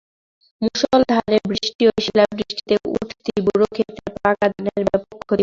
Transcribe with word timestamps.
মুষলধারে 0.61 1.37
বৃষ্টি 1.49 1.83
ও 1.87 2.03
শিলাবৃষ্টিতে 2.05 2.75
উঠতি 2.93 3.33
বোরো 3.45 3.65
খেতের 3.75 4.09
পাকা 4.15 4.45
ধানের 4.53 4.83
ব্যাপক 4.87 5.17
ক্ষতি 5.19 5.29
হয়েছে। 5.29 5.39